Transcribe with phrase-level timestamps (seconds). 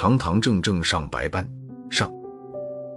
[0.00, 1.46] 堂堂正正上白班。
[1.90, 2.10] 上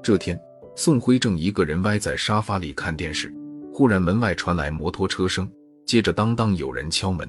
[0.00, 0.40] 这天，
[0.76, 3.34] 宋辉正一个人歪在沙发里看电视，
[3.74, 5.50] 忽然门外传来摩托车声，
[5.84, 7.28] 接着当当有人敲门。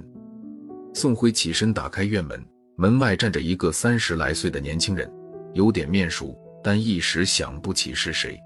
[0.93, 2.39] 宋辉起身打开院门，
[2.75, 5.11] 门外站着一个三十来岁的年轻人，
[5.53, 8.39] 有点面熟，但一时想不起是谁。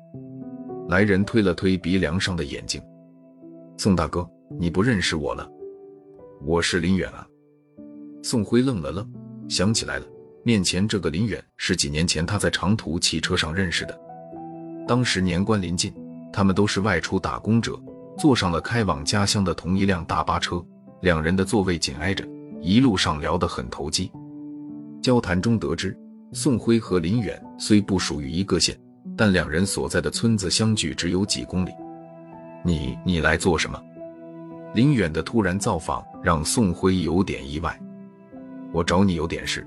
[0.87, 2.81] 来人推了推鼻梁上的眼镜
[3.77, 4.25] ：“宋大哥，
[4.57, 5.45] 你不认识我了？
[6.41, 7.26] 我是林远啊。”
[8.29, 9.09] 宋辉愣了愣，
[9.47, 10.05] 想起来了。
[10.43, 13.97] 面前这个林远是几年前他在长途汽车上认识的，
[14.85, 15.93] 当时年关临近，
[16.33, 17.79] 他们都是外出打工者，
[18.17, 20.61] 坐上了开往家乡的同一辆大巴车，
[20.99, 22.27] 两人的座位紧挨着，
[22.61, 24.11] 一路上聊得很投机。
[25.01, 25.97] 交谈中得知，
[26.33, 28.77] 宋辉和林远虽不属于一个县，
[29.15, 31.71] 但两人所在的村子相距只有几公里。
[32.61, 33.81] 你你来做什么？
[34.73, 37.79] 林远的突然造访让宋辉有点意外。
[38.71, 39.65] 我找你有点事。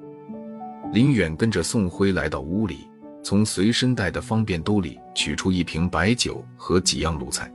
[0.93, 2.89] 林远跟着宋辉来到屋里，
[3.23, 7.51] 从随身带的方便兜里取出一瓶白酒和几样卤菜。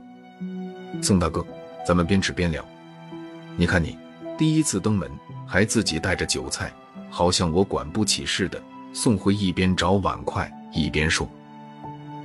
[1.02, 1.44] 宋大哥，
[1.86, 2.64] 咱们边吃边聊。
[3.56, 3.98] 你看你
[4.38, 5.10] 第一次登门，
[5.46, 6.72] 还自己带着酒菜，
[7.10, 8.60] 好像我管不起似的。
[8.92, 11.28] 宋辉一边找碗筷一边说：“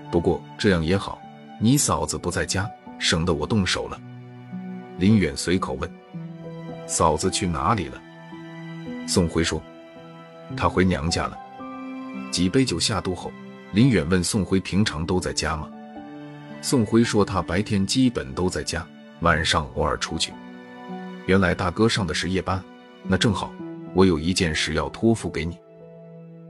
[0.10, 1.20] 不过这样也好，
[1.60, 4.00] 你嫂子不在家，省得我动手了。”
[4.98, 5.92] 林远随口问
[6.88, 8.02] ：“嫂子去哪里了？”
[9.12, 9.62] 宋辉说。
[10.56, 11.38] 他回娘家了。
[12.32, 13.30] 几杯酒下肚后，
[13.74, 15.70] 林远问宋辉：“平常都在家吗？”
[16.64, 18.88] 宋辉说：“他白天基本都在家，
[19.20, 20.32] 晚上偶尔出去。”
[21.28, 22.64] 原来大哥上的是夜班，
[23.04, 23.52] 那正好，
[23.94, 25.58] 我有一件事要托付给你。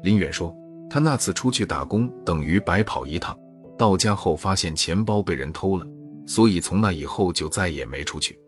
[0.04, 0.56] 林远说
[0.88, 3.36] ：“他那次出去打工等于白跑一趟，
[3.76, 5.88] 到家后发现钱包被人偷了，
[6.28, 8.39] 所以从那以后就再也没出去。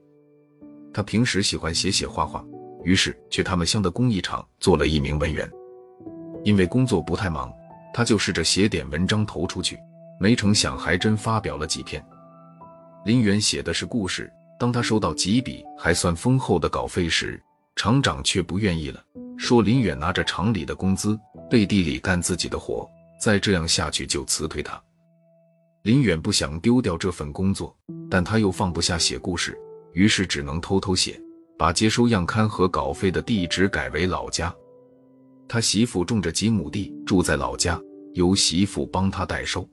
[0.94, 2.46] 他平时喜欢写写画画。”
[2.84, 5.50] 于是去他们乡的工艺厂做了一名文员，
[6.44, 7.52] 因为工作不太忙，
[7.94, 9.78] 他就试着写点文章投出去，
[10.20, 12.04] 没成想还真发表了几篇。
[13.06, 17.42] 林远写的是故事，当他收到几笔还算丰厚的稿费时，
[17.76, 19.04] 厂长却不愿意了，
[19.38, 22.90] 说林远拿着厂里的工资，背地里干自己的活，
[23.20, 24.82] 再这样下去就辞退他。
[25.82, 27.76] 林远不想丢掉这份工作，
[28.10, 29.58] 但他又放不下写故事，
[29.92, 31.20] 于是只能偷偷写。
[31.58, 34.54] 把接收样刊和稿费的地址改为老家。
[35.48, 37.80] 他媳妇种着几亩地，住在老家，
[38.14, 39.68] 由媳妇帮他代收。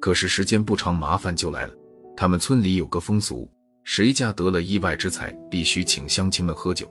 [0.00, 1.74] 可是时间不长，麻烦就来了。
[2.16, 3.48] 他们村里有个风俗，
[3.84, 6.90] 谁家得了意外之财，必须请乡亲们喝酒。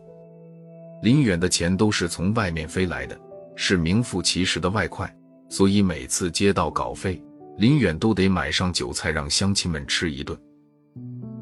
[1.02, 3.20] 林远的钱都是从外面飞来的，
[3.56, 5.12] 是名副其实的外快，
[5.50, 7.22] 所以每次接到稿费，
[7.58, 10.38] 林远都得买上酒菜让乡亲们吃一顿。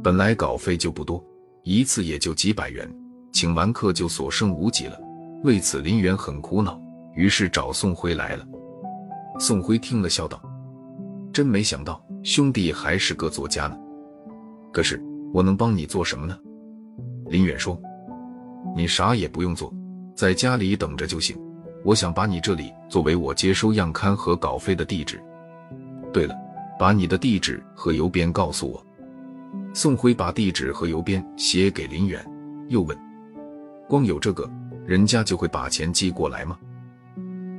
[0.04, 1.24] 本来稿费就不多。
[1.66, 2.86] 一次也就几百元，
[3.32, 5.00] 请完客就所剩无几了。
[5.46, 6.78] 为此，林远很苦恼，
[7.16, 8.46] 于是找宋辉来了。
[9.40, 10.42] 宋辉听了，笑道
[11.32, 13.78] ：“真没想到，兄弟还是个作家呢。
[14.74, 15.02] 可是
[15.34, 16.38] 我能帮你做什么呢？”
[17.32, 17.80] 林远说
[18.76, 19.74] ：“你啥也不用做，
[20.18, 21.38] 在家里等着就行。
[21.86, 25.18] 我想把你这里作为我接收样刊和稿费的地址。
[26.12, 26.36] 对了，
[26.78, 28.86] 把你的地址和邮编告诉我。”
[29.76, 32.24] 宋辉把地址和邮编写给林远，
[32.70, 32.96] 又问
[33.90, 34.48] ：“光有这个，
[34.86, 36.56] 人家就会把钱寄过来吗？”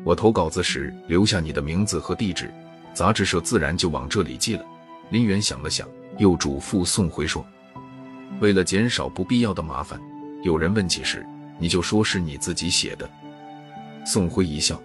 [0.07, 2.49] 我投稿子时留下你的名字和地址，
[2.93, 4.65] 杂志社自然就往这里寄了。
[5.11, 7.45] 林远想了想，又嘱咐宋辉说
[8.41, 10.01] ：“为了减少不必要的麻烦，
[10.45, 11.27] 有人问起时，
[11.59, 13.11] 你就说是你自己写的。”
[14.07, 14.81] 宋辉一笑：“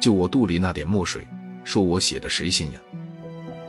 [0.00, 1.26] 就我肚里那点墨水，
[1.64, 2.80] 说我写的，谁信呀？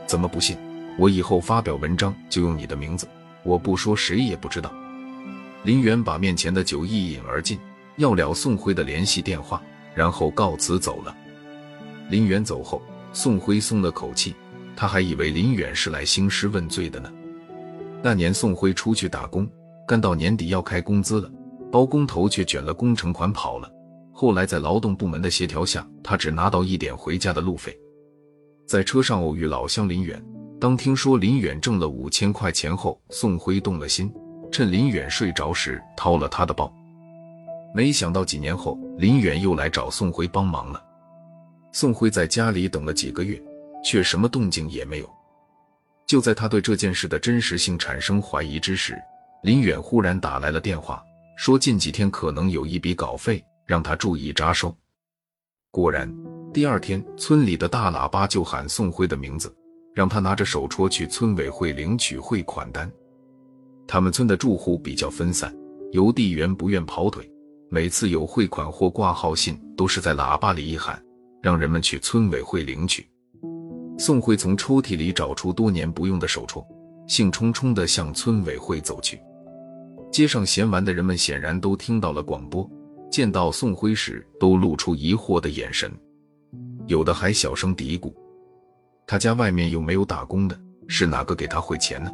[0.06, 0.56] 怎么不信？”
[0.98, 3.08] 我以后发表文章就用你的名字，
[3.42, 4.72] 我不说谁也不知道。
[5.64, 7.58] 林远把面前的酒一饮而尽，
[7.96, 9.62] 要了宋辉的联系电话，
[9.94, 11.16] 然后告辞走了。
[12.10, 12.82] 林远走后，
[13.12, 14.34] 宋辉松了口气，
[14.76, 17.10] 他还以为林远是来兴师问罪的呢。
[18.02, 19.48] 那年宋辉出去打工，
[19.86, 21.30] 干到年底要开工资了，
[21.70, 23.70] 包工头却卷了工程款跑了。
[24.12, 27.74] 后来在劳动部门的协调下，他只拿到一点回家的路费。
[28.66, 30.22] 在车上偶遇老乡林远。
[30.62, 34.14] 当听说林远挣了五千块钱后，宋辉动了心，
[34.52, 36.72] 趁林远睡着时掏了他的包。
[37.74, 40.80] 没想到几年后，林远又来找宋辉帮忙了。
[41.72, 43.42] 宋辉在家里等了几个月，
[43.84, 45.10] 却什么动静也没有。
[46.06, 48.96] 就在他对这件事的真实性产生怀疑之时，
[49.42, 51.02] 林远忽然打来了电话，
[51.36, 54.72] 说近几天可能有一笔稿费，让他注意扎收。
[55.72, 56.08] 果然，
[56.54, 59.52] 第二天村里的大喇叭就喊宋辉的名字。
[59.94, 62.90] 让他拿着手戳去村委会领取汇款单。
[63.86, 65.54] 他们村的住户比较分散，
[65.92, 67.30] 邮递员不愿跑腿，
[67.68, 71.02] 每次有汇款或挂号信，都是在喇叭里一喊，
[71.42, 73.06] 让人们去村委会领取。
[73.98, 76.66] 宋辉从抽屉里找出多年不用的手戳，
[77.06, 79.20] 兴冲冲地向村委会走去。
[80.10, 82.68] 街上闲玩的人们显然都听到了广播，
[83.10, 85.92] 见到宋辉时都露出疑惑的眼神，
[86.86, 88.12] 有的还小声嘀咕
[89.06, 90.58] ：“他家外面有没有打工的？
[90.88, 92.10] 是哪个给他汇钱呢？”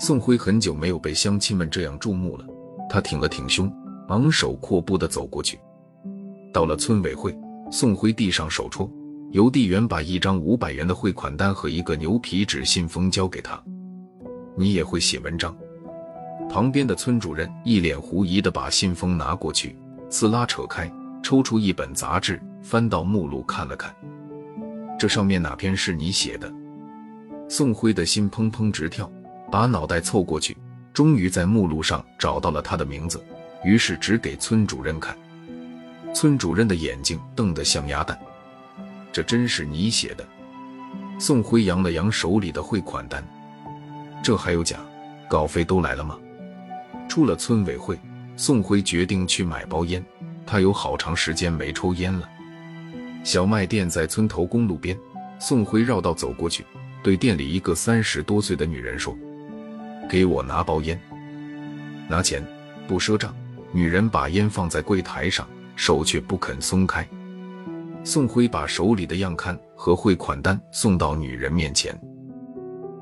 [0.00, 2.46] 宋辉很久没有被乡亲们这样注目了，
[2.88, 3.72] 他挺了挺胸，
[4.08, 5.58] 昂首阔步地走过去。
[6.52, 7.36] 到了村委会，
[7.70, 8.90] 宋辉递上手戳。
[9.32, 13.62] 邮递员把一张五百元的汇款单和一个牛皮纸信封交给他。
[14.56, 15.54] 你也会写文章？
[16.48, 19.76] 旁边的村主任一脸狐疑的把信封拿过去，
[20.08, 20.90] 撕拉扯开，
[21.22, 23.94] 抽出一本杂志，翻到目录看了看。
[24.98, 26.52] 这上面哪篇是你写的？
[27.48, 29.10] 宋辉的心砰砰直跳，
[29.50, 30.56] 把脑袋凑过去，
[30.92, 33.24] 终于在目录上找到了他的名字，
[33.64, 35.16] 于是指给村主任看。
[36.12, 38.18] 村主任的眼睛瞪得像鸭蛋。
[39.12, 40.26] 这真是你写的？
[41.18, 43.22] 宋辉扬了扬手里的汇款单，
[44.22, 44.78] 这还有假？
[45.28, 46.18] 稿费都来了吗？
[47.08, 47.98] 出了村委会，
[48.36, 50.04] 宋辉决定去买包烟，
[50.44, 52.28] 他有好长时间没抽烟了。
[53.24, 54.98] 小卖店在村头公路边，
[55.38, 56.64] 宋辉绕道走过去，
[57.02, 59.16] 对店里一个三十多岁的女人说
[60.08, 61.00] ：“给我拿包烟，
[62.08, 62.42] 拿钱，
[62.86, 63.34] 不赊账。”
[63.70, 67.06] 女人把烟放在柜台上，手却不肯松开。
[68.02, 71.94] 宋辉把手里的样刊和汇款单送到女人面前，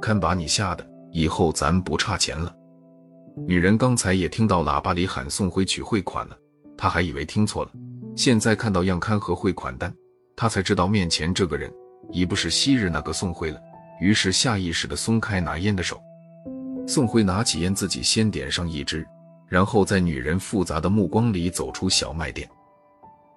[0.03, 2.53] 看把你吓的，以后咱不差钱了。
[3.47, 6.37] 女人刚才也听到喇叭里喊宋辉取汇款了，
[6.77, 7.71] 她还以为听错了，
[8.17, 9.95] 现在看到样刊和汇款单，
[10.37, 11.73] 他才知道面前这个人
[12.13, 13.59] 已不是昔日那个宋辉了，
[14.01, 16.01] 于是下意识地松开拿烟的手。
[16.87, 19.05] 宋辉拿起烟，自己先点上一支，
[19.49, 22.49] 然后在女人复杂的目光里走出小卖店，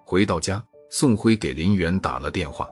[0.04, 0.62] 回到家。
[0.92, 2.68] 宋辉给林远打了电话，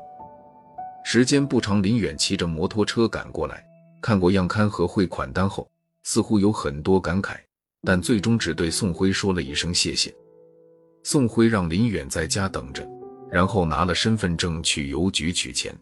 [1.05, 3.65] 时间不长，林远骑着摩托车赶过来，
[4.03, 5.71] 看过样刊和汇款单后，
[6.03, 7.37] 似乎有很多感慨，
[7.85, 10.13] 但最终只对宋辉说了一声谢谢。
[11.05, 12.85] 宋辉让林远在家等着，
[13.31, 15.75] 然后拿了身份证去邮局取钱。